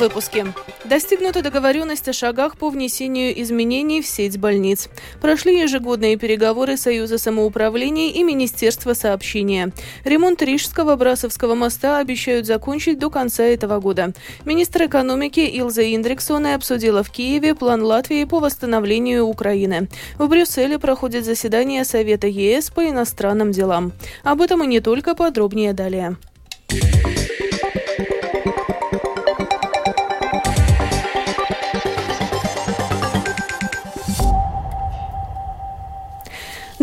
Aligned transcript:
выпуске. 0.00 0.46
Достигнута 0.84 1.42
договоренность 1.42 2.08
о 2.08 2.12
шагах 2.12 2.56
по 2.56 2.70
внесению 2.70 3.40
изменений 3.42 4.00
в 4.02 4.06
сеть 4.06 4.38
больниц. 4.38 4.88
Прошли 5.20 5.60
ежегодные 5.60 6.16
переговоры 6.16 6.76
Союза 6.76 7.18
самоуправления 7.18 8.10
и 8.10 8.24
Министерства 8.24 8.94
сообщения. 8.94 9.72
Ремонт 10.04 10.42
Рижского 10.42 10.96
Брасовского 10.96 11.54
моста 11.54 11.98
обещают 11.98 12.46
закончить 12.46 12.98
до 12.98 13.10
конца 13.10 13.44
этого 13.44 13.78
года. 13.78 14.12
Министр 14.44 14.86
экономики 14.86 15.40
Илза 15.40 15.94
Индриксона 15.94 16.54
обсудила 16.54 17.04
в 17.04 17.10
Киеве 17.10 17.54
план 17.54 17.82
Латвии 17.82 18.24
по 18.24 18.40
восстановлению 18.40 19.26
Украины. 19.26 19.88
В 20.18 20.26
Брюсселе 20.28 20.78
проходит 20.78 21.24
заседание 21.24 21.84
Совета 21.84 22.26
ЕС 22.26 22.70
по 22.70 22.88
иностранным 22.88 23.52
делам. 23.52 23.92
Об 24.24 24.40
этом 24.40 24.64
и 24.64 24.66
не 24.66 24.80
только 24.80 25.14
подробнее 25.14 25.74
далее. 25.74 26.16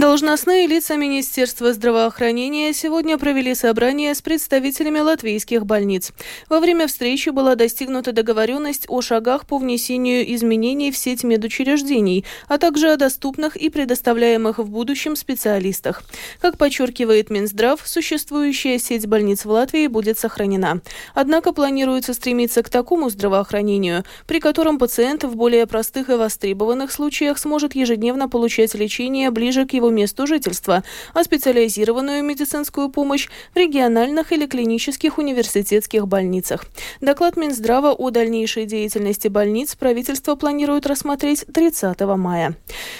Должностные 0.07 0.67
лица 0.67 0.95
Министерства 0.95 1.73
здравоохранения 1.73 2.71
сегодня 2.71 3.17
провели 3.17 3.53
собрание 3.53 4.15
с 4.15 4.21
представителями 4.21 4.99
латвийских 4.99 5.65
больниц. 5.65 6.13
Во 6.47 6.61
время 6.61 6.87
встречи 6.87 7.27
была 7.27 7.55
достигнута 7.55 8.13
договоренность 8.13 8.85
о 8.87 9.01
шагах 9.01 9.45
по 9.45 9.57
внесению 9.57 10.33
изменений 10.33 10.93
в 10.93 10.97
сеть 10.97 11.25
медучреждений, 11.25 12.23
а 12.47 12.57
также 12.57 12.93
о 12.93 12.95
доступных 12.95 13.57
и 13.57 13.67
предоставляемых 13.67 14.59
в 14.59 14.69
будущем 14.69 15.17
специалистах. 15.17 16.03
Как 16.39 16.57
подчеркивает 16.57 17.29
Минздрав, 17.29 17.81
существующая 17.83 18.79
сеть 18.79 19.07
больниц 19.07 19.43
в 19.43 19.49
Латвии 19.49 19.87
будет 19.87 20.17
сохранена. 20.17 20.79
Однако 21.15 21.51
планируется 21.51 22.13
стремиться 22.13 22.63
к 22.63 22.69
такому 22.69 23.09
здравоохранению, 23.09 24.05
при 24.25 24.39
котором 24.39 24.79
пациент 24.79 25.25
в 25.25 25.35
более 25.35 25.67
простых 25.67 26.09
и 26.09 26.13
востребованных 26.13 26.93
случаях 26.93 27.37
сможет 27.37 27.75
ежедневно 27.75 28.29
получать 28.29 28.73
лечение 28.73 29.31
ближе 29.31 29.65
к 29.65 29.73
его 29.73 29.96
месту 29.97 30.27
жительства, 30.27 30.83
а 31.13 31.23
специализированную 31.23 32.23
медицинскую 32.23 32.89
помощь 32.89 33.27
в 33.53 33.57
региональных 33.57 34.31
или 34.31 34.45
клинических 34.45 35.17
университетских 35.17 36.07
больницах. 36.07 36.65
Доклад 37.01 37.35
Минздрава 37.35 37.91
о 37.91 38.11
дальнейшей 38.11 38.65
деятельности 38.65 39.27
больниц 39.27 39.75
правительство 39.75 40.35
планирует 40.35 40.85
рассмотреть 40.85 41.45
30 41.51 41.99
мая. 42.15 42.55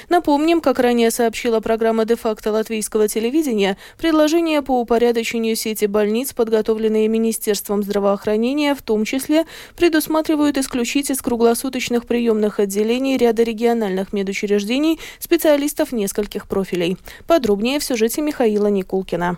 Напомним, 0.10 0.60
как 0.60 0.80
ранее 0.80 1.12
сообщила 1.12 1.60
программа 1.60 2.06
де-факто 2.06 2.52
латвийского 2.52 3.08
телевидения, 3.08 3.78
предложения 3.98 4.62
по 4.62 4.82
упорядочению 4.82 5.56
сети 5.56 5.86
больниц, 5.86 6.34
подготовленные 6.34 7.08
Министерством 7.08 7.84
здравоохранения, 7.84 8.74
в 8.74 8.82
том 8.82 9.06
числе 9.06 9.46
предусматривают 9.76 10.58
исключить 10.58 11.12
из 11.12 11.22
круглосуточных 11.22 12.08
приемных 12.08 12.60
отделений 12.60 13.18
ряда 13.18 13.44
региональных 13.44 14.14
медучреждений 14.14 15.00
специалистов 15.20 15.92
нескольких 15.92 16.48
профилей 16.48 16.77
слушателей. 16.78 16.98
Подробнее 17.26 17.80
в 17.80 17.84
сюжете 17.84 18.22
Михаила 18.22 18.68
Никулкина. 18.68 19.38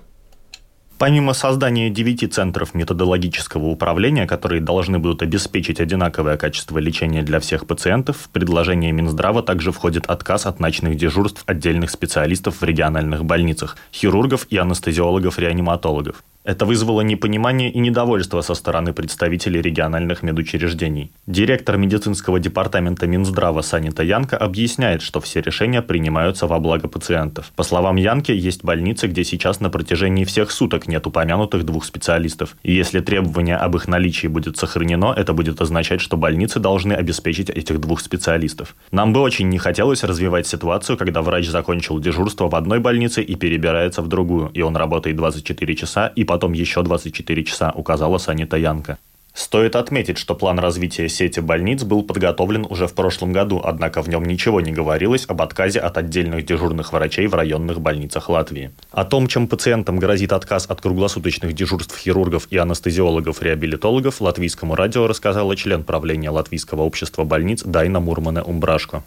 Помимо 0.97 1.33
создания 1.33 1.89
девяти 1.89 2.27
центров 2.27 2.73
методологического 2.73 3.67
управления, 3.67 4.27
которые 4.27 4.59
должны 4.59 4.99
будут 4.99 5.21
обеспечить 5.21 5.79
одинаковое 5.79 6.35
качество 6.35 6.77
лечения 6.77 7.23
для 7.23 7.39
всех 7.39 7.65
пациентов, 7.65 8.17
в 8.17 8.29
предложение 8.29 8.91
Минздрава 8.91 9.41
также 9.41 9.71
входит 9.71 10.07
отказ 10.07 10.45
от 10.45 10.59
ночных 10.59 10.97
дежурств 10.97 11.43
отдельных 11.45 11.89
специалистов 11.89 12.59
в 12.59 12.63
региональных 12.65 13.23
больницах, 13.23 13.77
хирургов 13.93 14.45
и 14.49 14.57
анестезиологов-реаниматологов. 14.57 16.21
Это 16.45 16.65
вызвало 16.65 17.01
непонимание 17.01 17.69
и 17.69 17.79
недовольство 17.79 18.39
со 18.39 18.53
стороны 18.53 18.93
представителей 18.93 19.61
региональных 19.61 20.23
медучреждений. 20.23 21.11
Директор 21.27 21.75
медицинского 21.75 22.39
департамента 22.39 23.07
Минздрава 23.07 23.61
Санита 23.61 24.03
Янка 24.03 24.37
объясняет, 24.37 25.01
что 25.01 25.19
все 25.19 25.41
решения 25.41 25.81
принимаются 25.81 26.47
во 26.47 26.59
благо 26.59 26.87
пациентов. 26.87 27.51
По 27.57 27.63
словам 27.63 27.97
Янки, 27.97 28.31
есть 28.31 28.63
больницы, 28.63 29.07
где 29.07 29.25
сейчас 29.25 29.59
на 29.59 29.69
протяжении 29.69 30.23
всех 30.23 30.51
суток 30.51 30.87
нет 30.87 31.05
упомянутых 31.05 31.65
двух 31.65 31.83
специалистов. 31.83 32.55
И 32.63 32.73
если 32.73 33.01
требование 33.01 33.57
об 33.57 33.75
их 33.75 33.89
наличии 33.89 34.27
будет 34.27 34.55
сохранено, 34.57 35.13
это 35.17 35.33
будет 35.33 35.59
означать, 35.59 35.99
что 35.99 36.15
больницы 36.15 36.59
должны 36.59 36.93
обеспечить 36.93 37.49
этих 37.49 37.81
двух 37.81 37.99
специалистов. 37.99 38.77
Нам 38.91 39.11
бы 39.11 39.19
очень 39.19 39.49
не 39.49 39.57
хотелось 39.57 40.05
развивать 40.05 40.47
ситуацию, 40.47 40.97
когда 40.97 41.21
врач 41.21 41.49
закончил 41.49 41.99
дежурство 41.99 42.47
в 42.47 42.55
одной 42.55 42.79
больнице 42.79 43.21
и 43.21 43.35
перебирается 43.35 44.01
в 44.01 44.07
другую, 44.07 44.51
и 44.53 44.61
он 44.61 44.77
работает 44.77 45.17
24 45.17 45.75
часа 45.75 46.07
и 46.07 46.28
потом 46.29 46.53
еще 46.53 46.83
24 46.83 47.43
часа, 47.43 47.71
указала 47.71 48.19
Санита 48.19 48.55
Янка. 48.55 48.99
Стоит 49.33 49.75
отметить, 49.75 50.19
что 50.19 50.35
план 50.35 50.59
развития 50.59 51.09
сети 51.09 51.39
больниц 51.39 51.83
был 51.83 52.03
подготовлен 52.03 52.67
уже 52.69 52.85
в 52.85 52.93
прошлом 52.93 53.33
году, 53.33 53.59
однако 53.63 54.03
в 54.03 54.09
нем 54.09 54.23
ничего 54.25 54.61
не 54.61 54.71
говорилось 54.71 55.25
об 55.27 55.41
отказе 55.41 55.79
от 55.79 55.97
отдельных 55.97 56.45
дежурных 56.45 56.93
врачей 56.93 57.25
в 57.25 57.33
районных 57.33 57.81
больницах 57.81 58.29
Латвии. 58.29 58.69
О 58.91 59.05
том, 59.05 59.25
чем 59.25 59.47
пациентам 59.47 59.97
грозит 59.97 60.31
отказ 60.31 60.67
от 60.69 60.81
круглосуточных 60.81 61.53
дежурств 61.53 61.97
хирургов 61.97 62.47
и 62.51 62.57
анестезиологов-реабилитологов, 62.57 64.21
латвийскому 64.21 64.75
радио 64.75 65.07
рассказала 65.07 65.55
член 65.55 65.83
правления 65.83 66.29
Латвийского 66.29 66.83
общества 66.83 67.23
больниц 67.23 67.63
Дайна 67.63 67.99
Мурмане 67.99 68.43
Умбрашко. 68.43 69.01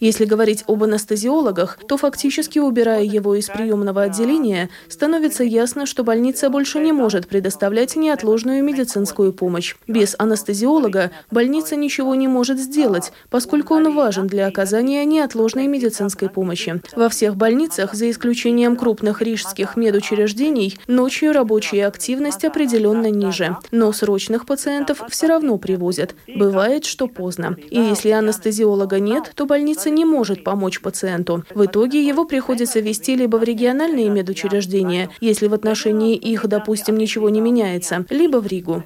Если 0.00 0.24
говорить 0.26 0.64
об 0.66 0.84
анестезиологах, 0.84 1.78
то 1.88 1.96
фактически 1.96 2.58
убирая 2.58 3.02
его 3.04 3.34
из 3.34 3.48
приемного 3.48 4.02
отделения, 4.02 4.68
становится 4.88 5.42
ясно, 5.42 5.86
что 5.86 6.04
больница 6.04 6.50
больше 6.50 6.78
не 6.78 6.92
может 6.92 7.28
предоставлять 7.28 7.96
неотложную 7.96 8.62
медицинскую 8.62 9.32
помощь. 9.32 9.76
Без 9.88 10.14
анестезиолога 10.18 11.10
больница 11.30 11.74
ничего 11.74 12.14
не 12.14 12.28
может 12.28 12.58
сделать, 12.58 13.12
поскольку 13.30 13.74
он 13.74 13.94
важен 13.94 14.26
для 14.26 14.46
оказания 14.46 15.02
неотложной 15.06 15.68
медицинской 15.68 16.28
помощи. 16.28 16.82
Во 16.94 17.08
всех 17.08 17.36
больницах, 17.36 17.94
за 17.94 18.10
исключением 18.10 18.76
крупных 18.76 19.22
рижских 19.22 19.76
медучреждений, 19.76 20.78
ночью 20.86 21.32
рабочая 21.32 21.86
активность 21.86 22.44
определенно 22.44 23.10
ниже. 23.10 23.56
Но 23.70 23.90
срочных 23.92 24.44
пациентов 24.44 25.02
все 25.08 25.28
равно 25.28 25.56
привозят. 25.56 26.14
Бывает, 26.28 26.84
что 26.84 27.08
поздно. 27.22 27.56
И 27.70 27.78
если 27.78 28.10
анестезиолога 28.10 28.98
нет, 28.98 29.32
то 29.36 29.46
больница 29.46 29.90
не 29.90 30.04
может 30.04 30.42
помочь 30.42 30.80
пациенту. 30.80 31.44
В 31.54 31.66
итоге 31.66 32.04
его 32.04 32.24
приходится 32.24 32.80
вести 32.80 33.14
либо 33.14 33.36
в 33.36 33.44
региональные 33.44 34.08
медучреждения, 34.08 35.08
если 35.20 35.46
в 35.46 35.54
отношении 35.54 36.16
их, 36.16 36.48
допустим, 36.48 36.96
ничего 36.98 37.30
не 37.30 37.40
меняется, 37.40 38.04
либо 38.10 38.38
в 38.38 38.48
Ригу. 38.48 38.82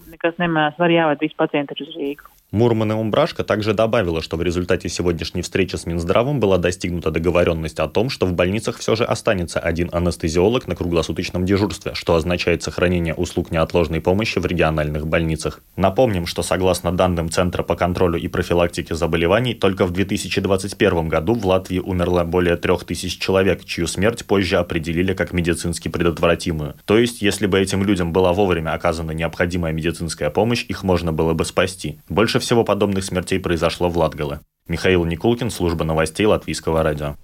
Мурман 2.53 2.93
и 2.93 2.95
Умбрашка 2.95 3.43
также 3.43 3.75
добавила, 3.75 4.23
что 4.23 4.37
в 4.37 4.43
результате 4.43 4.89
сегодняшней 4.89 5.43
встречи 5.43 5.75
с 5.75 5.85
Минздравом 5.85 6.39
была 6.39 6.59
достигнута 6.59 7.11
договоренность 7.11 7.81
о 7.81 7.89
том, 7.89 8.09
что 8.09 8.25
в 8.25 8.35
больницах 8.35 8.79
все 8.79 8.95
же 8.95 9.05
останется 9.05 9.59
один 9.59 9.89
анестезиолог 9.93 10.69
на 10.69 10.77
круглосуточном 10.77 11.45
дежурстве, 11.45 11.95
что 11.95 12.15
означает 12.15 12.63
сохранение 12.63 13.15
услуг 13.15 13.51
неотложной 13.51 14.01
помощи 14.01 14.39
в 14.39 14.47
региональных 14.47 15.09
больницах. 15.09 15.61
Напомним, 15.75 16.27
что 16.27 16.43
согласно 16.43 16.93
данным 16.93 17.31
Центра 17.31 17.65
по 17.65 17.75
контролю 17.75 18.17
и 18.17 18.29
профилактике 18.29 18.95
заболеваний, 18.95 19.55
только 19.55 19.85
в 19.85 19.91
2021 19.91 21.09
году 21.09 21.35
в 21.35 21.45
Латвии 21.45 21.81
умерло 21.81 22.23
более 22.23 22.57
3000 22.57 23.19
человек, 23.19 23.65
чью 23.65 23.89
смерть 23.89 24.25
позже 24.25 24.59
определили 24.59 25.15
как 25.15 25.33
медицински 25.33 25.89
предотвратимую. 25.89 26.77
То 26.85 26.97
есть, 26.97 27.23
если 27.23 27.47
бы 27.47 27.59
этим 27.59 27.83
людям 27.83 28.13
была 28.13 28.33
вовремя 28.33 28.73
оказана 28.73 29.11
необходимая 29.11 29.73
медицинская 29.73 30.31
помощь, 30.31 30.65
их 30.69 30.85
можно 30.85 31.13
было 31.13 31.33
бы 31.33 31.45
спасти. 31.45 31.99
Больше 32.09 32.36
больше 32.37 32.47
всего 32.47 32.65
подобных 32.65 33.03
смертей 33.05 33.41
произошло 33.41 33.89
в 33.89 33.97
Латгале. 33.97 34.41
Михаил 34.69 35.05
Никулкин, 35.05 35.51
служба 35.51 35.85
новостей 35.85 36.27
Латвийского 36.27 36.83
радио. 36.83 37.17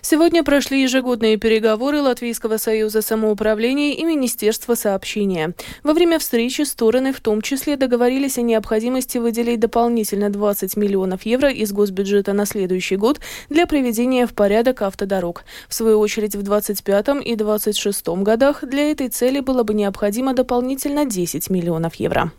Сегодня 0.00 0.42
прошли 0.42 0.80
ежегодные 0.80 1.36
переговоры 1.36 2.00
Латвийского 2.00 2.56
союза 2.56 3.02
самоуправления 3.02 3.92
и 3.92 4.04
Министерства 4.04 4.74
сообщения. 4.74 5.52
Во 5.82 5.92
время 5.92 6.18
встречи 6.18 6.62
стороны 6.62 7.12
в 7.12 7.20
том 7.20 7.42
числе 7.42 7.76
договорились 7.76 8.38
о 8.38 8.42
необходимости 8.42 9.18
выделить 9.18 9.60
дополнительно 9.60 10.30
20 10.30 10.78
миллионов 10.78 11.26
евро 11.26 11.50
из 11.50 11.70
госбюджета 11.70 12.32
на 12.32 12.46
следующий 12.46 12.96
год 12.96 13.20
для 13.50 13.66
приведения 13.66 14.26
в 14.26 14.32
порядок 14.32 14.80
автодорог. 14.80 15.44
В 15.68 15.74
свою 15.74 15.98
очередь 15.98 16.34
в 16.34 16.42
2025 16.42 17.08
и 17.26 17.36
2026 17.36 18.08
годах 18.22 18.64
для 18.64 18.90
этой 18.90 19.10
цели 19.10 19.40
было 19.40 19.62
бы 19.62 19.74
необходимо 19.74 20.32
дополнительно 20.32 21.04
10 21.04 21.50
миллионов 21.50 21.96
евро. 21.96 22.32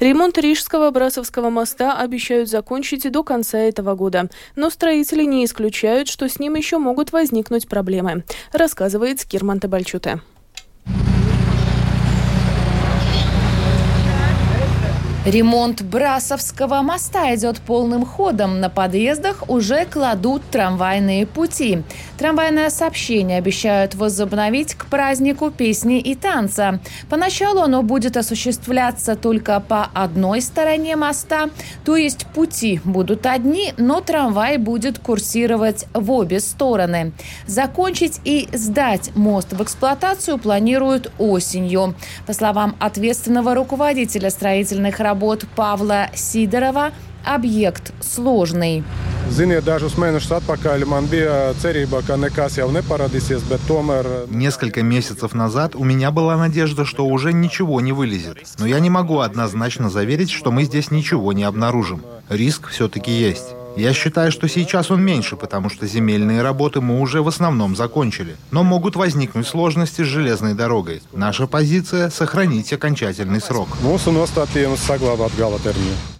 Ремонт 0.00 0.38
Рижского 0.38 0.90
Брасовского 0.90 1.50
моста 1.50 1.98
обещают 1.98 2.48
закончить 2.48 3.10
до 3.10 3.22
конца 3.24 3.58
этого 3.58 3.94
года, 3.94 4.28
но 4.56 4.70
строители 4.70 5.24
не 5.24 5.44
исключают, 5.44 6.08
что 6.08 6.28
с 6.28 6.38
ним 6.38 6.54
еще 6.54 6.78
могут 6.78 7.12
возникнуть 7.12 7.68
проблемы, 7.68 8.24
рассказывает 8.52 9.20
Скирман 9.20 9.60
Табальчуте. 9.60 10.20
Ремонт 15.30 15.82
Брасовского 15.82 16.80
моста 16.80 17.34
идет 17.34 17.58
полным 17.58 18.06
ходом. 18.06 18.60
На 18.60 18.70
подъездах 18.70 19.44
уже 19.48 19.84
кладут 19.84 20.42
трамвайные 20.50 21.26
пути. 21.26 21.82
Трамвайное 22.16 22.70
сообщение 22.70 23.36
обещают 23.36 23.94
возобновить 23.94 24.74
к 24.74 24.86
празднику 24.86 25.50
песни 25.50 26.00
и 26.00 26.14
танца. 26.14 26.80
Поначалу 27.10 27.60
оно 27.60 27.82
будет 27.82 28.16
осуществляться 28.16 29.16
только 29.16 29.60
по 29.60 29.90
одной 29.92 30.40
стороне 30.40 30.96
моста, 30.96 31.50
то 31.84 31.94
есть 31.94 32.24
пути 32.28 32.80
будут 32.84 33.26
одни, 33.26 33.74
но 33.76 34.00
трамвай 34.00 34.56
будет 34.56 34.98
курсировать 34.98 35.84
в 35.92 36.10
обе 36.10 36.40
стороны. 36.40 37.12
Закончить 37.46 38.18
и 38.24 38.48
сдать 38.54 39.14
мост 39.14 39.52
в 39.52 39.62
эксплуатацию 39.62 40.38
планируют 40.38 41.12
осенью. 41.18 41.94
По 42.26 42.32
словам 42.32 42.76
ответственного 42.80 43.54
руководителя 43.54 44.30
строительных 44.30 45.00
работ 45.00 45.17
работ 45.18 45.46
Павла 45.56 46.10
Сидорова 46.14 46.92
объект 47.24 47.92
сложный. 48.00 48.84
Несколько 54.28 54.82
месяцев 54.82 55.34
назад 55.34 55.74
у 55.74 55.82
меня 55.82 56.12
была 56.12 56.36
надежда, 56.36 56.84
что 56.84 57.04
уже 57.04 57.32
ничего 57.32 57.80
не 57.80 57.90
вылезет. 57.92 58.38
Но 58.60 58.66
я 58.66 58.78
не 58.78 58.90
могу 58.90 59.18
однозначно 59.18 59.90
заверить, 59.90 60.30
что 60.30 60.52
мы 60.52 60.62
здесь 60.62 60.92
ничего 60.92 61.32
не 61.32 61.42
обнаружим. 61.42 62.04
Риск 62.28 62.68
все-таки 62.68 63.10
есть. 63.10 63.57
Я 63.78 63.92
считаю, 63.92 64.32
что 64.32 64.48
сейчас 64.48 64.90
он 64.90 65.02
меньше, 65.04 65.36
потому 65.36 65.68
что 65.70 65.86
земельные 65.86 66.42
работы 66.42 66.80
мы 66.80 67.00
уже 67.00 67.22
в 67.22 67.28
основном 67.28 67.76
закончили. 67.76 68.36
Но 68.50 68.64
могут 68.64 68.96
возникнуть 68.96 69.46
сложности 69.46 70.02
с 70.02 70.06
железной 70.06 70.54
дорогой. 70.54 71.00
Наша 71.12 71.46
позиция– 71.46 72.10
сохранить 72.10 72.72
окончательный 72.72 73.40
срок. 73.40 73.68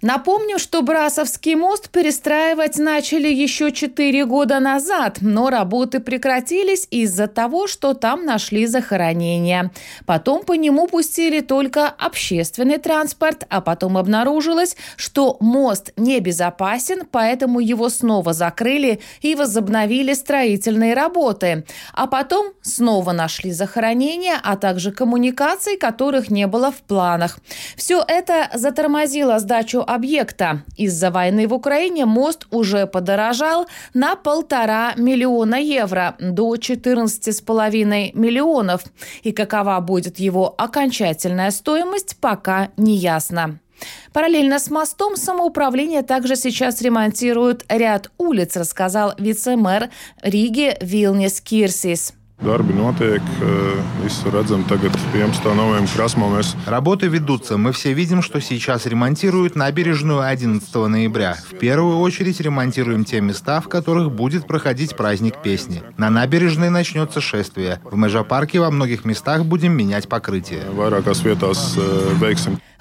Напомню, 0.03 0.61
что 0.61 0.83
Брасовский 0.83 1.57
мост 1.57 1.91
перестраивать 1.91 2.79
начали 2.79 3.27
еще 3.27 3.73
4 3.73 4.25
года 4.27 4.61
назад, 4.61 5.19
но 5.21 5.51
работы 5.51 5.99
прекратились 5.99 6.87
из-за 6.93 7.27
того, 7.27 7.67
что 7.67 7.95
там 7.95 8.25
нашли 8.25 8.67
захоронение. 8.67 9.73
Потом 10.07 10.45
по 10.45 10.53
нему 10.53 10.87
пустили 10.87 11.41
только 11.41 11.89
общественный 11.89 12.79
транспорт, 12.79 13.45
а 13.51 13.61
потом 13.61 13.99
обнаружилось, 13.99 14.77
что 14.95 15.37
мост 15.41 15.91
небезопасен, 15.97 17.03
поэтому 17.11 17.48
поэтому 17.49 17.61
его 17.61 17.89
снова 17.89 18.33
закрыли 18.33 19.01
и 19.23 19.35
возобновили 19.35 20.15
строительные 20.15 20.95
работы. 20.95 21.65
А 21.95 22.07
потом 22.07 22.53
снова 22.63 23.13
нашли 23.13 23.53
захоронения, 23.53 24.39
а 24.43 24.57
также 24.57 24.93
коммуникаций, 24.93 25.79
которых 25.79 26.31
не 26.31 26.47
было 26.47 26.71
в 26.71 26.83
планах. 26.87 27.39
Все 27.77 28.05
это 28.07 28.51
затормозило 28.55 29.39
сдачу 29.39 29.83
объекта. 29.87 30.63
Из-за 30.77 31.11
войны 31.11 31.47
в 31.47 31.55
Украине 31.55 32.05
мост 32.05 32.47
уже 32.51 32.87
подорожал 32.87 33.67
на 33.95 34.15
полтора 34.15 34.93
миллиона 34.97 35.57
евро 35.57 36.15
до 36.21 36.55
14,5 36.55 38.11
миллионов. 38.15 38.83
И 39.23 39.33
какова 39.33 39.81
будет 39.81 40.19
его 40.19 40.55
окончательная 40.59 41.51
стоимость, 41.51 42.17
пока 42.21 42.69
не 42.77 42.97
ясно. 42.97 43.59
Параллельно 44.13 44.59
с 44.59 44.71
мостом 44.71 45.17
самоуправление 45.17 46.03
также 46.03 46.37
сейчас 46.37 46.81
ремонтирует 46.83 47.65
ряд 47.69 48.11
улиц, 48.19 48.57
рассказал 48.57 49.15
вице-мэр 49.19 49.91
Риги 50.23 50.77
Вилнис 50.81 51.41
Кирсис. 51.41 52.15
Notiek, 52.41 53.23
visu 54.05 54.31
redzam 54.31 54.63
tagad 54.63 54.95
11. 55.13 55.45
novembra 55.57 55.91
krasmā. 55.91 56.29
Mēs... 56.31 56.55
Работы 56.67 57.09
ведутся. 57.09 57.57
Мы 57.57 57.73
все 57.73 57.93
видим, 57.93 58.23
что 58.23 58.41
сейчас 58.41 58.87
ремонтируют 58.87 59.57
набережную 59.57 60.21
11 60.21 60.73
ноября. 60.75 61.37
В 61.51 61.59
первую 61.59 61.99
очередь 61.99 62.41
ремонтируем 62.41 63.05
те 63.05 63.21
места, 63.21 63.61
в 63.61 63.69
которых 63.69 64.13
будет 64.13 64.47
проходить 64.47 64.97
праздник 64.97 65.43
песни. 65.43 65.83
На 65.97 66.11
набережной 66.11 66.71
начнется 66.71 67.21
шествие. 67.21 67.81
В 67.83 67.97
Межапарке 67.97 68.61
во 68.61 68.71
многих 68.71 69.05
местах 69.05 69.45
будем 69.45 69.73
менять 69.73 70.09
покрытие. 70.09 70.63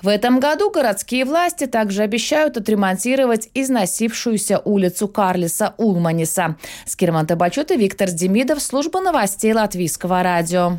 В 0.04 0.10
этом 0.10 0.40
году 0.40 0.70
городские 0.70 1.26
власти 1.26 1.66
также 1.66 2.04
обещают 2.04 2.56
отремонтировать 2.56 3.50
износившуюся 3.56 4.62
улицу 4.64 5.08
Карлиса 5.08 5.74
Улманиса. 5.78 6.56
Скирман 6.86 7.26
Табачут 7.26 7.72
и 7.72 7.78
Виктор 7.78 8.12
Демидов, 8.12 8.62
служба 8.62 9.02
новостей 9.02 9.47
Латвийского 9.54 10.24
радио. 10.24 10.78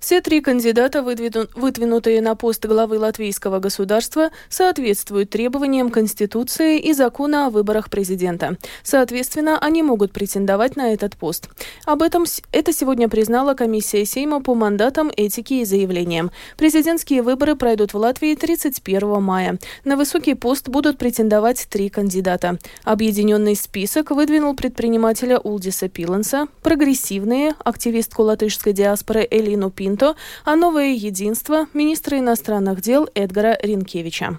Все 0.00 0.20
три 0.20 0.40
кандидата, 0.40 1.02
выдвинутые 1.02 2.20
на 2.20 2.34
пост 2.34 2.64
главы 2.64 2.98
латвийского 2.98 3.58
государства, 3.60 4.30
соответствуют 4.48 5.30
требованиям 5.30 5.90
Конституции 5.90 6.78
и 6.78 6.92
закона 6.92 7.46
о 7.46 7.50
выборах 7.50 7.90
президента. 7.90 8.56
Соответственно, 8.82 9.58
они 9.58 9.82
могут 9.82 10.12
претендовать 10.12 10.76
на 10.76 10.92
этот 10.92 11.16
пост. 11.16 11.48
Об 11.84 12.02
этом 12.02 12.24
это 12.50 12.72
сегодня 12.72 13.08
признала 13.08 13.54
комиссия 13.54 14.04
Сейма 14.04 14.42
по 14.42 14.54
мандатам, 14.54 15.10
этики 15.16 15.54
и 15.54 15.64
заявлениям. 15.64 16.30
Президентские 16.56 17.22
выборы 17.22 17.56
пройдут 17.56 17.94
в 17.94 17.96
Латвии 17.96 18.34
31 18.34 19.22
мая. 19.22 19.58
На 19.84 19.96
высокий 19.96 20.34
пост 20.34 20.68
будут 20.68 20.98
претендовать 20.98 21.66
три 21.70 21.88
кандидата. 21.88 22.58
Объединенный 22.84 23.56
список 23.56 24.10
выдвинул 24.10 24.54
предпринимателя 24.54 25.38
Улдиса 25.38 25.88
Пиленса, 25.88 26.46
прогрессивные, 26.62 27.54
активистку 27.64 28.22
латышской 28.22 28.72
диаспоры 28.72 29.26
Эли 29.30 29.51
Галину 29.52 29.70
Пинто, 29.70 30.16
а 30.44 30.56
новое 30.56 30.92
единство 30.92 31.66
министра 31.74 32.18
иностранных 32.18 32.80
дел 32.80 33.08
Эдгара 33.14 33.58
Ринкевича. 33.62 34.38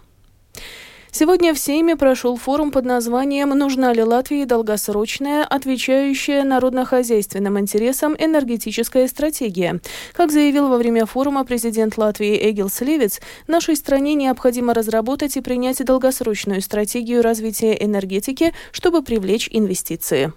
Сегодня 1.11 1.53
в 1.53 1.59
Сейме 1.59 1.95
прошел 1.95 2.37
форум 2.37 2.71
под 2.71 2.85
названием 2.85 3.49
«Нужна 3.49 3.93
ли 3.93 4.01
Латвии 4.01 4.45
долгосрочная, 4.45 5.43
отвечающая 5.43 6.43
народно-хозяйственным 6.43 7.59
интересам 7.59 8.15
энергетическая 8.17 9.07
стратегия?». 9.07 9.79
Как 10.13 10.31
заявил 10.31 10.69
во 10.69 10.77
время 10.77 11.05
форума 11.05 11.45
президент 11.45 11.99
Латвии 11.99 12.49
Эгил 12.49 12.67
Сливец, 12.67 13.21
нашей 13.45 13.75
стране 13.75 14.15
необходимо 14.15 14.73
разработать 14.73 15.37
и 15.37 15.41
принять 15.41 15.85
долгосрочную 15.85 16.61
стратегию 16.63 17.21
развития 17.21 17.77
энергетики, 17.79 18.51
чтобы 18.71 19.03
привлечь 19.03 19.47
инвестиции. 19.51 20.33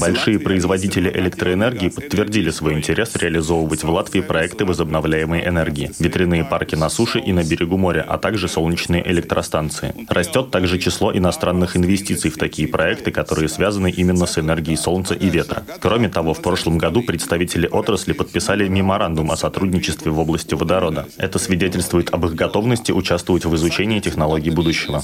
Большие 0.00 0.38
производители 0.38 1.10
электроэнергии 1.10 1.88
подтвердили 1.88 2.50
свой 2.50 2.72
интерес 2.74 3.14
реализовывать 3.16 3.84
в 3.84 3.90
Латвии 3.90 4.20
проекты 4.20 4.64
возобновляемой 4.64 5.46
энергии, 5.46 5.90
ветряные 5.98 6.44
парки 6.44 6.74
на 6.74 6.88
суше 6.88 7.18
и 7.18 7.32
на 7.32 7.44
берегу 7.44 7.76
моря, 7.76 8.04
а 8.08 8.18
также 8.18 8.48
солнечные 8.48 9.06
электростанции. 9.06 9.94
Растет 10.08 10.50
также 10.50 10.78
число 10.78 11.14
иностранных 11.14 11.76
инвестиций 11.76 12.30
в 12.30 12.38
такие 12.38 12.68
проекты, 12.68 13.10
которые 13.10 13.48
связаны 13.48 13.90
именно 13.90 14.26
с 14.26 14.38
энергией 14.38 14.76
солнца 14.76 15.14
и 15.14 15.28
ветра. 15.28 15.64
Кроме 15.80 16.08
того, 16.08 16.32
в 16.34 16.40
прошлом 16.40 16.78
году 16.78 17.02
представители 17.02 17.68
отрасли 17.70 18.12
подписали 18.12 18.68
меморандум 18.68 19.30
о 19.32 19.36
сотрудничестве 19.36 20.10
в 20.10 20.18
области 20.18 20.54
водорода. 20.54 21.06
Это 21.18 21.38
свидетельствует 21.38 22.10
об 22.10 22.24
их 22.26 22.34
готовности 22.34 22.92
участвовать 22.92 23.44
в 23.44 23.54
изучении 23.54 24.00
технологий 24.00 24.50
будущего 24.50 25.02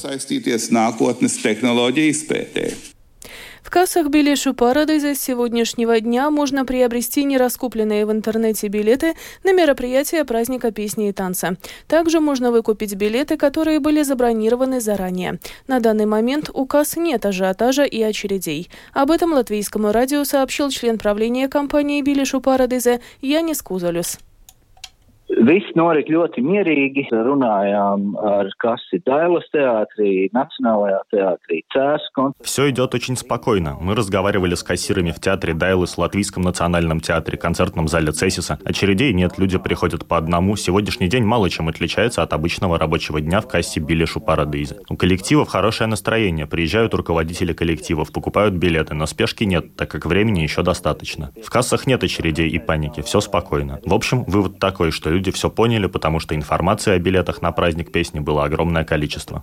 nākotnes 0.83 1.39
tehnoloģiju 1.43 2.17
izpētē. 2.17 2.73
В 3.62 3.71
кассах 3.71 4.09
Белешу 4.09 4.53
Парадайза 4.53 5.15
с 5.15 5.21
сегодняшнего 5.21 5.99
дня 6.01 6.31
можно 6.31 6.67
приобрести 6.67 7.25
нераскупленные 7.25 8.05
в 8.05 8.12
интернете 8.12 8.69
билеты 8.69 9.15
на 9.45 9.53
мероприятие 9.55 10.25
праздника 10.25 10.73
песни 10.73 11.09
и 11.09 11.12
танца. 11.12 11.57
Также 11.87 12.21
можно 12.21 12.51
выкупить 12.51 12.95
билеты, 12.97 13.39
которые 13.39 13.79
были 13.81 14.03
забронированы 14.03 14.81
заранее. 14.81 15.39
На 15.69 15.81
данный 15.81 16.07
момент 16.07 16.51
у 16.53 16.67
касс 16.67 16.97
нет 16.97 17.25
ажиотажа 17.25 17.85
и 17.85 18.03
очередей. 18.03 18.69
Об 18.93 19.11
этом 19.11 19.33
латвийскому 19.33 19.93
радио 19.93 20.25
сообщил 20.25 20.69
член 20.71 20.99
правления 20.99 21.49
компании 21.49 22.03
Белешу 22.03 22.41
Парадайза 22.41 23.01
Янис 23.23 23.62
Кузолюс. 23.62 24.19
Viss 25.42 25.72
norit 25.75 26.06
ļoti 26.06 26.38
mierīgi. 26.38 27.08
Runājām 27.11 28.12
ar 28.14 28.46
kasi 28.62 29.00
Dailas 29.02 29.49
театре, 29.50 30.28
Национальное 30.30 31.02
театре, 31.11 31.62
ЦАС. 31.72 32.00
Все 32.42 32.70
идет 32.70 32.94
очень 32.94 33.16
спокойно. 33.16 33.76
Мы 33.80 33.96
разговаривали 33.96 34.54
с 34.54 34.62
кассирами 34.62 35.11
в 35.11 35.20
театре 35.20 35.52
Дайлас, 35.52 35.99
Латвийском 35.99 36.44
национальном 36.44 37.00
театре, 37.00 37.37
концертном 37.37 37.88
зале 37.88 38.12
Цесиса. 38.12 38.61
Очередей 38.64 39.12
нет, 39.12 39.37
люди 39.37 39.58
приходят 39.58 40.06
по 40.06 40.16
одному. 40.16 40.54
Сегодняшний 40.54 41.08
день 41.08 41.25
мало 41.25 41.50
чем 41.50 41.68
отличается 41.68 42.22
от 42.22 42.32
обычного 42.32 42.78
рабочего 42.78 43.20
дня 43.20 43.40
в 43.40 43.49
кассе 43.49 43.80
Билешу 43.80 44.20
Парадейза. 44.20 44.76
У 44.88 44.96
коллективов 44.96 45.49
хорошее 45.49 45.88
настроение. 45.90 46.46
Приезжают 46.46 46.94
руководители 46.94 47.52
коллективов, 47.52 48.12
покупают 48.12 48.54
билеты, 48.54 48.94
но 48.94 49.06
спешки 49.06 49.42
нет, 49.42 49.75
так 49.75 49.90
как 49.90 50.06
времени 50.06 50.40
еще 50.40 50.62
достаточно. 50.62 51.32
В 51.44 51.50
кассах 51.50 51.88
нет 51.88 52.04
очередей 52.04 52.49
и 52.49 52.61
паники, 52.61 53.02
все 53.02 53.20
спокойно. 53.20 53.80
В 53.84 53.92
общем, 53.92 54.22
вывод 54.25 54.61
такой, 54.61 54.92
что 54.92 55.11
люди 55.11 55.32
все 55.33 55.51
поняли, 55.51 55.87
потому 55.87 56.21
что 56.21 56.35
информации 56.35 56.93
о 56.93 56.99
билетах 56.99 57.43
на 57.43 57.53
праздник 57.53 57.93
песни 57.93 58.21
было 58.21 58.45
огромное 58.45 58.85
количество. 58.85 59.43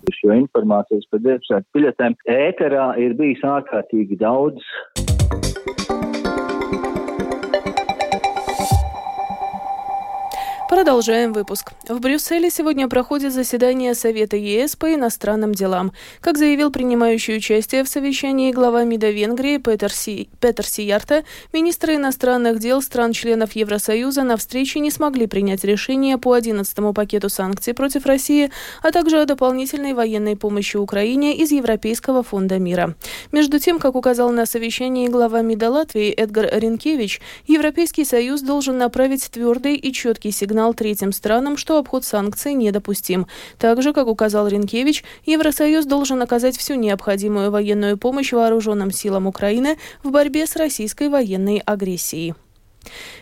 Продолжаем 10.69 11.33
выпуск. 11.33 11.71
В 11.87 11.99
Брюсселе 11.99 12.51
сегодня 12.51 12.87
проходит 12.87 13.33
заседание 13.33 13.95
Совета 13.95 14.37
ЕС 14.37 14.75
по 14.75 14.93
иностранным 14.93 15.51
делам. 15.51 15.93
Как 16.21 16.37
заявил 16.37 16.71
принимающий 16.71 17.37
участие 17.37 17.83
в 17.83 17.89
совещании 17.89 18.51
глава 18.51 18.83
МИДа 18.83 19.09
Венгрии 19.09 19.57
Петер, 19.57 19.91
Си... 19.91 20.29
Петер 20.39 20.67
Сиярта, 20.67 21.23
министры 21.53 21.95
иностранных 21.95 22.59
дел 22.59 22.83
стран-членов 22.83 23.53
Евросоюза 23.53 24.21
на 24.21 24.37
встрече 24.37 24.79
не 24.79 24.91
смогли 24.91 25.25
принять 25.25 25.63
решение 25.63 26.19
по 26.19 26.33
11 26.33 26.93
пакету 26.93 27.29
санкций 27.29 27.73
против 27.73 28.05
России, 28.05 28.51
а 28.83 28.91
также 28.91 29.19
о 29.19 29.25
дополнительной 29.25 29.93
военной 29.93 30.35
помощи 30.35 30.77
Украине 30.77 31.35
из 31.35 31.51
Европейского 31.51 32.21
фонда 32.21 32.59
мира. 32.59 32.93
Между 33.31 33.57
тем, 33.57 33.79
как 33.79 33.95
указал 33.95 34.29
на 34.29 34.45
совещании 34.45 35.07
глава 35.07 35.41
МИДа 35.41 35.71
Латвии 35.71 36.11
Эдгар 36.11 36.47
Ренкевич, 36.53 37.21
Европейский 37.47 38.05
Союз 38.05 38.41
должен 38.41 38.77
направить 38.77 39.31
твердый 39.31 39.75
и 39.75 39.91
четкий 39.91 40.29
сигнал 40.29 40.58
сигнал 40.59 40.73
третьим 40.73 41.13
странам, 41.13 41.55
что 41.55 41.77
обход 41.77 42.03
санкций 42.03 42.53
недопустим. 42.53 43.27
Также, 43.57 43.93
как 43.93 44.07
указал 44.07 44.45
Ренкевич, 44.49 45.05
Евросоюз 45.25 45.85
должен 45.85 46.21
оказать 46.21 46.57
всю 46.57 46.75
необходимую 46.75 47.49
военную 47.49 47.97
помощь 47.97 48.33
вооруженным 48.33 48.91
силам 48.91 49.25
Украины 49.25 49.77
в 50.03 50.11
борьбе 50.11 50.45
с 50.45 50.57
российской 50.57 51.07
военной 51.07 51.61
агрессией. 51.65 52.35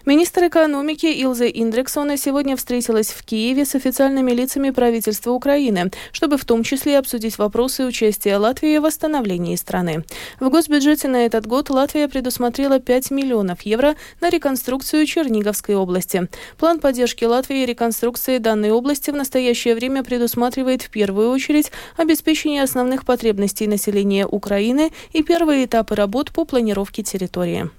Министр 0.06 0.48
экономики 0.48 1.06
Илза 1.06 1.48
Индрексона 1.48 2.18
сегодня 2.18 2.56
встретилась 2.56 3.10
в 3.10 3.24
Киеве 3.24 3.66
с 3.66 3.76
официальными 3.76 4.32
лицами 4.32 4.70
правительства 4.70 5.32
Украины, 5.32 5.92
чтобы 6.12 6.38
в 6.38 6.46
том 6.46 6.64
числе 6.64 6.98
обсудить 6.98 7.38
вопросы 7.38 7.86
участия 7.86 8.38
Латвии 8.38 8.78
в 8.78 8.84
восстановлении 8.84 9.56
страны. 9.56 10.06
В 10.40 10.50
госбюджете 10.50 11.08
на 11.08 11.26
этот 11.26 11.46
год 11.46 11.70
Латвия 11.70 12.08
предусмотрела 12.08 12.80
5 12.80 13.12
миллионов 13.12 13.62
евро 13.62 13.96
на 14.22 14.30
реконструкцию 14.30 15.06
Черниговской 15.06 15.76
области. 15.76 16.28
План 16.58 16.80
поддержки 16.80 17.26
Латвии 17.26 17.64
и 17.64 17.66
реконструкции 17.66 18.38
данной 18.38 18.72
области 18.72 19.12
в 19.12 19.16
настоящее 19.16 19.76
время 19.76 20.04
предусматривает 20.04 20.84
в 20.84 20.90
первую 20.90 21.32
очередь 21.32 21.72
обеспечение 21.98 22.64
основных 22.64 23.06
потребностей 23.06 23.68
населения 23.68 24.26
Украины 24.26 24.92
и 25.12 25.24
первые 25.24 25.66
этапы 25.66 25.96
работ 25.96 26.32
по 26.32 26.46
планировке 26.46 27.04
территории. 27.04 27.70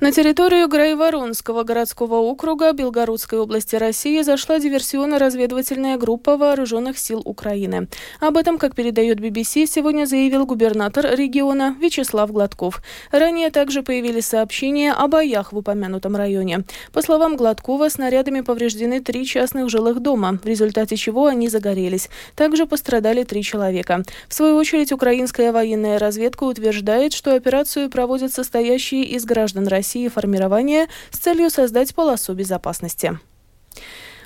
На 0.00 0.12
территорию 0.12 0.66
Грайворонского 0.66 1.62
городского 1.62 2.14
округа 2.14 2.72
Белгородской 2.72 3.38
области 3.38 3.76
России 3.76 4.22
зашла 4.22 4.58
диверсионно-разведывательная 4.58 5.98
группа 5.98 6.38
вооруженных 6.38 6.98
сил 6.98 7.20
Украины. 7.22 7.86
Об 8.18 8.38
этом, 8.38 8.56
как 8.56 8.74
передает 8.74 9.20
BBC, 9.20 9.66
сегодня 9.66 10.06
заявил 10.06 10.46
губернатор 10.46 11.06
региона 11.14 11.76
Вячеслав 11.78 12.32
Гладков. 12.32 12.80
Ранее 13.12 13.50
также 13.50 13.82
появились 13.82 14.24
сообщения 14.24 14.94
о 14.94 15.06
боях 15.06 15.52
в 15.52 15.58
упомянутом 15.58 16.16
районе. 16.16 16.64
По 16.94 17.02
словам 17.02 17.36
Гладкова, 17.36 17.90
снарядами 17.90 18.40
повреждены 18.40 19.00
три 19.00 19.26
частных 19.26 19.68
жилых 19.68 20.00
дома, 20.00 20.38
в 20.42 20.46
результате 20.46 20.96
чего 20.96 21.26
они 21.26 21.50
загорелись. 21.50 22.08
Также 22.36 22.64
пострадали 22.64 23.24
три 23.24 23.42
человека. 23.42 24.02
В 24.28 24.32
свою 24.32 24.56
очередь, 24.56 24.92
украинская 24.92 25.52
военная 25.52 25.98
разведка 25.98 26.44
утверждает, 26.44 27.12
что 27.12 27.34
операцию 27.34 27.90
проводят 27.90 28.32
состоящие 28.32 29.04
из 29.04 29.26
граждан 29.26 29.49
России 29.54 29.90
России 29.90 30.08
формирования 30.08 30.88
с 31.10 31.18
целью 31.18 31.50
создать 31.50 31.94
полосу 31.94 32.34
безопасности. 32.34 33.18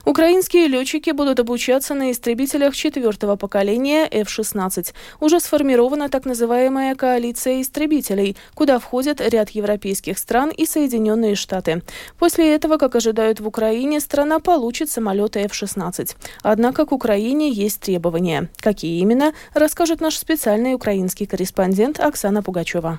Украинские 0.05 0.69
летчики 0.69 1.13
будут 1.13 1.41
обучаться 1.41 1.95
на 1.95 2.11
истребителях 2.11 2.77
четвертого 2.77 3.37
поколения 3.37 4.07
F-16. 4.11 4.93
Уже 5.21 5.41
сформирована 5.41 6.11
так 6.11 6.27
называемая 6.27 6.95
коалиция 6.95 7.63
истребителей, 7.63 8.37
куда 8.55 8.79
входят 8.79 9.23
ряд 9.23 9.51
европейских 9.51 10.19
стран 10.19 10.51
и 10.51 10.67
Соединенные 10.67 11.35
Штаты. 11.35 11.83
После 12.19 12.55
этого, 12.55 12.77
как 12.77 12.97
ожидают 12.97 13.41
в 13.41 13.47
Украине, 13.47 14.01
страна 14.01 14.41
получит 14.41 14.91
самолеты 14.91 15.41
F-16. 15.41 16.17
Однако 16.43 16.85
к 16.85 16.93
Украине 16.93 17.49
есть 17.49 17.81
требования. 17.81 18.51
Какие 18.59 19.01
именно, 19.01 19.33
расскажет 19.55 20.03
наш 20.03 20.19
специальный 20.19 20.75
украинский 20.75 21.25
корреспондент 21.25 21.99
Оксана 22.01 22.43
Пугачева. 22.43 22.99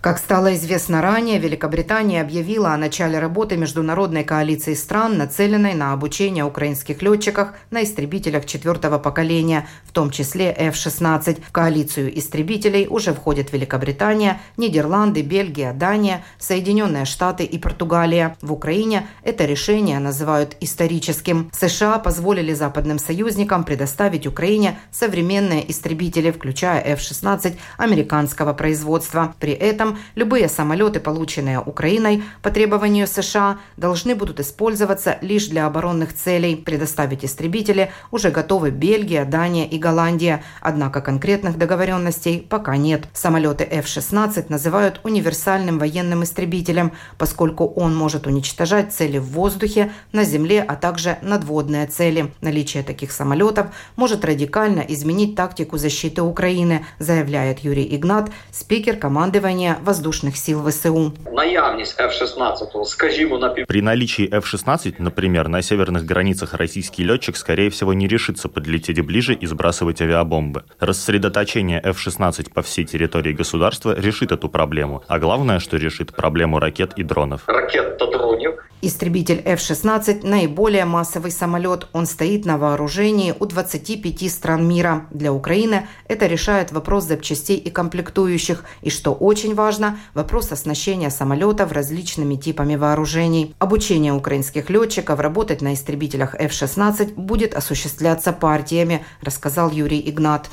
Как 0.00 0.16
стало 0.16 0.54
известно 0.54 1.02
ранее, 1.02 1.38
Великобритания 1.38 2.22
объявила 2.22 2.72
о 2.72 2.78
начале 2.78 3.18
работы 3.18 3.58
международной 3.58 4.24
коалиции 4.24 4.72
стран, 4.72 5.18
нацеленной 5.18 5.74
на 5.74 5.92
обучение 5.92 6.42
украинских 6.42 7.02
летчиков 7.02 7.48
на 7.70 7.82
истребителях 7.82 8.46
четвертого 8.46 8.98
поколения, 8.98 9.68
в 9.84 9.92
том 9.92 10.10
числе 10.10 10.54
F-16. 10.56 11.42
В 11.46 11.52
коалицию 11.52 12.18
истребителей 12.18 12.86
уже 12.88 13.12
входят 13.12 13.52
Великобритания, 13.52 14.40
Нидерланды, 14.56 15.20
Бельгия, 15.20 15.74
Дания, 15.74 16.24
Соединенные 16.38 17.04
Штаты 17.04 17.44
и 17.44 17.58
Португалия. 17.58 18.38
В 18.40 18.54
Украине 18.54 19.06
это 19.22 19.44
решение 19.44 19.98
называют 19.98 20.56
историческим. 20.60 21.50
США 21.52 21.98
позволили 21.98 22.54
западным 22.54 22.98
союзникам 22.98 23.64
предоставить 23.64 24.26
Украине 24.26 24.78
современные 24.90 25.70
истребители, 25.70 26.30
включая 26.30 26.80
F-16 26.80 27.58
американского 27.76 28.54
производства. 28.54 29.34
При 29.38 29.52
этом 29.52 29.89
любые 30.14 30.48
самолеты, 30.48 31.00
полученные 31.00 31.60
Украиной 31.60 32.22
по 32.42 32.50
требованию 32.50 33.06
США, 33.06 33.58
должны 33.76 34.14
будут 34.14 34.40
использоваться 34.40 35.18
лишь 35.20 35.46
для 35.48 35.66
оборонных 35.66 36.14
целей. 36.14 36.56
Предоставить 36.56 37.24
истребители 37.24 37.90
уже 38.10 38.30
готовы 38.30 38.70
Бельгия, 38.70 39.24
Дания 39.24 39.66
и 39.66 39.78
Голландия, 39.78 40.42
однако 40.60 41.00
конкретных 41.00 41.58
договоренностей 41.58 42.46
пока 42.48 42.76
нет. 42.76 43.08
Самолеты 43.12 43.64
F-16 43.64 44.46
называют 44.48 45.00
универсальным 45.04 45.78
военным 45.78 46.22
истребителем, 46.22 46.92
поскольку 47.18 47.66
он 47.66 47.96
может 47.96 48.26
уничтожать 48.26 48.92
цели 48.92 49.18
в 49.18 49.26
воздухе, 49.26 49.92
на 50.12 50.24
земле, 50.24 50.62
а 50.62 50.76
также 50.76 51.18
надводные 51.22 51.86
цели. 51.86 52.32
Наличие 52.40 52.82
таких 52.82 53.12
самолетов 53.12 53.68
может 53.96 54.24
радикально 54.24 54.80
изменить 54.80 55.36
тактику 55.36 55.78
защиты 55.78 56.22
Украины, 56.22 56.84
заявляет 56.98 57.60
Юрий 57.60 57.94
Игнат, 57.96 58.30
спикер 58.50 58.96
командования 58.96 59.78
воздушных 59.82 60.36
сил 60.36 60.62
ВСУ. 60.68 61.12
Наявность 61.32 62.00
F-16, 62.00 62.84
скажімо, 62.84 63.38
на 63.38 63.48
При 63.48 63.82
наличии 63.82 64.28
F-16, 64.32 64.94
например, 64.98 65.48
на 65.48 65.62
северных 65.62 66.04
границах 66.04 66.54
российский 66.54 67.04
летчик, 67.04 67.36
скорее 67.36 67.68
всего, 67.70 67.94
не 67.94 68.08
решится 68.08 68.48
подлететь 68.48 69.00
ближе 69.06 69.34
и 69.34 69.46
сбрасывать 69.46 70.02
авиабомбы. 70.02 70.62
Рассредоточение 70.80 71.80
F-16 71.84 72.52
по 72.52 72.62
всей 72.62 72.84
территории 72.84 73.32
государства 73.32 73.94
решит 74.00 74.32
эту 74.32 74.48
проблему, 74.48 75.02
а 75.08 75.18
главное, 75.18 75.58
что 75.58 75.76
решит 75.76 76.12
проблему 76.14 76.58
ракет 76.58 76.92
и 76.96 77.02
дронов. 77.02 77.42
Ракет-то 77.46 78.06
дронів 78.06 78.69
Истребитель 78.82 79.42
F-16– 79.44 80.20
наиболее 80.26 80.86
массовый 80.86 81.30
самолет. 81.30 81.86
Он 81.92 82.06
стоит 82.06 82.46
на 82.46 82.56
вооружении 82.56 83.34
у 83.38 83.44
25 83.44 84.30
стран 84.32 84.66
мира. 84.66 85.06
Для 85.10 85.34
Украины 85.34 85.86
это 86.08 86.26
решает 86.26 86.72
вопрос 86.72 87.04
запчастей 87.04 87.58
и 87.58 87.68
комплектующих. 87.68 88.64
И 88.80 88.88
что 88.88 89.12
очень 89.12 89.54
важно– 89.54 89.98
вопрос 90.14 90.50
оснащения 90.50 91.10
самолетов 91.10 91.72
различными 91.72 92.36
типами 92.36 92.76
вооружений. 92.76 93.54
Обучение 93.58 94.14
украинских 94.14 94.70
летчиков 94.70 95.20
работать 95.20 95.60
на 95.60 95.74
истребителях 95.74 96.34
F-16 96.38 97.16
будет 97.16 97.54
осуществляться 97.54 98.32
партиями, 98.32 99.04
рассказал 99.20 99.70
Юрий 99.70 100.00
Игнат. 100.08 100.48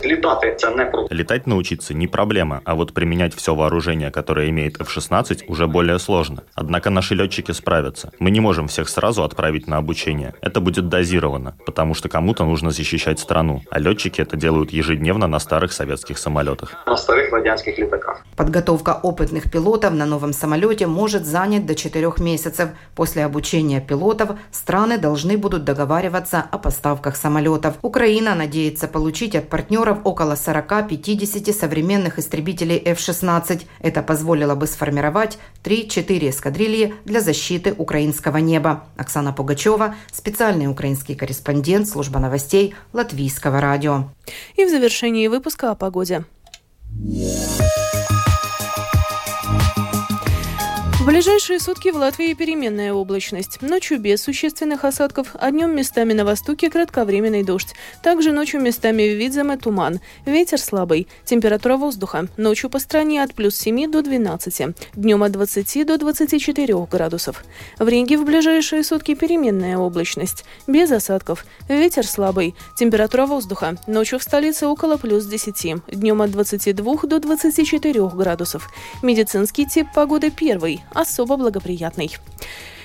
Летать 1.10 1.48
научиться 1.48 1.94
не 1.94 2.08
проблема, 2.08 2.62
а 2.66 2.76
вот 2.76 2.94
применять 2.94 3.34
все 3.34 3.56
вооружение, 3.56 4.12
которое 4.12 4.50
имеет 4.50 4.82
F-16, 4.82 5.46
уже 5.48 5.68
более 5.68 5.98
сложно. 5.98 6.44
Однако 6.56 6.90
наши 6.90 7.16
летчики 7.16 7.54
справятся. 7.54 8.12
Мы 8.20 8.32
не 8.32 8.40
можем 8.40 8.68
всех 8.68 8.90
сразу 8.90 9.24
отправить 9.24 9.68
на 9.68 9.78
обучение. 9.78 10.34
Это 10.42 10.60
будет 10.60 10.90
дозировано, 10.90 11.56
потому 11.66 11.94
что 11.94 12.10
кому-то 12.10 12.46
нужно 12.46 12.72
защищать 12.72 13.20
страну, 13.20 13.62
а 13.70 13.80
летчики 13.80 14.22
это 14.22 14.36
делают 14.36 14.72
ежедневно 14.72 15.28
на 15.28 15.40
старых 15.40 15.72
советских 15.72 16.18
самолетах. 16.18 16.74
На 16.88 16.98
старых 16.98 17.32
радянских 17.32 17.78
летаках. 17.78 18.26
Подготовка 18.36 19.00
опытных 19.04 19.52
пилотов 19.52 19.94
на 19.94 20.06
новом 20.06 20.34
самолете 20.34 20.88
может 20.88 21.26
занять 21.26 21.68
до 21.68 21.76
4 21.76 22.14
месяцев. 22.18 22.70
После 22.96 23.24
обучения 23.24 23.82
пилотов 23.82 24.32
страны 24.52 24.98
должны 24.98 25.38
будут 25.38 25.64
договариваться 25.64 26.44
о 26.52 26.58
поставках 26.58 27.16
самолетов. 27.16 27.76
Украина 27.84 28.34
надеется 28.34 28.88
получить 28.88 29.36
от 29.36 29.48
партнеров 29.48 30.00
около 30.06 30.34
40-50 30.34 31.54
современных 31.54 32.18
истребителей 32.18 32.78
F-16. 32.78 33.62
Это 33.80 34.02
позволило 34.02 34.56
бы 34.56 34.66
сформировать 34.66 35.38
3-4 35.64 36.30
эскадрильи 36.30 36.96
для 37.06 37.22
защиты 37.22 37.76
Украины 37.78 38.07
украинского 38.08 38.38
неба. 38.38 38.84
Оксана 38.96 39.34
Пугачева, 39.34 39.96
специальный 40.12 40.68
украинский 40.68 41.16
корреспондент 41.16 41.90
служба 41.90 42.20
новостей 42.20 42.74
Латвийского 42.94 43.60
радио. 43.60 44.10
И 44.56 44.66
в 44.66 44.70
завершении 44.70 45.28
выпуска 45.28 45.72
о 45.72 45.76
погоде. 45.76 46.24
Ближайшие 51.08 51.62
сутки 51.62 51.88
в 51.88 51.96
Латвии 51.96 52.34
переменная 52.34 52.92
облачность. 52.92 53.62
Ночью 53.62 53.98
без 53.98 54.22
существенных 54.22 54.84
осадков, 54.84 55.30
а 55.36 55.52
днем 55.52 55.74
местами 55.74 56.12
на 56.12 56.26
востоке 56.26 56.70
кратковременный 56.70 57.44
дождь. 57.44 57.76
Также 58.04 58.34
ночью 58.34 58.60
местами 58.60 59.04
в 59.04 59.18
Видземе 59.18 59.56
туман. 59.56 60.02
Ветер 60.26 60.60
слабый. 60.60 61.08
Температура 61.24 61.78
воздуха. 61.78 62.28
Ночью 62.36 62.70
по 62.70 62.80
стране 62.80 63.24
от 63.24 63.34
плюс 63.34 63.56
7 63.56 63.90
до 63.90 64.02
12. 64.02 64.76
Днем 64.96 65.24
от 65.24 65.32
20 65.32 65.88
до 65.88 65.98
24 65.98 66.76
градусов. 66.92 67.46
В 67.80 67.88
Риге 67.88 68.18
в 68.18 68.26
ближайшие 68.26 68.84
сутки 68.84 69.16
переменная 69.16 69.78
облачность. 69.78 70.44
Без 70.68 70.92
осадков. 70.92 71.46
Ветер 71.70 72.06
слабый. 72.06 72.54
Температура 72.78 73.26
воздуха. 73.28 73.78
Ночью 73.88 74.20
в 74.20 74.24
столице 74.24 74.68
около 74.68 74.98
плюс 74.98 75.26
10. 75.26 75.86
Днем 75.88 76.22
от 76.22 76.32
22 76.32 76.98
до 77.04 77.20
24 77.22 78.08
градусов. 78.10 78.70
Медицинский 79.02 79.66
тип 79.66 79.88
погоды 79.96 80.32
первый 80.32 80.82
особо 80.98 81.38
благоприятный. 81.38 82.18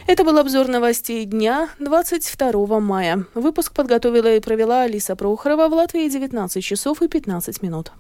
Это 0.07 0.25
был 0.25 0.39
обзор 0.39 0.69
новостей 0.69 1.25
дня 1.25 1.69
22 1.79 2.81
мая. 2.81 3.25
Выпуск 3.35 3.73
подготовила 3.73 4.35
и 4.35 4.41
провела 4.41 4.83
Алиса 4.83 5.15
Прохорова 5.17 5.69
в 5.69 5.73
Латвии 5.73 6.09
19 6.09 6.63
часов 6.63 7.03
и 7.03 7.09
15 7.09 7.63
минут. 7.63 7.93